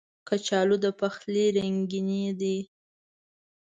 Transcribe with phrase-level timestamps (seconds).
[0.27, 2.55] کچالو د پخلي رنګیني ده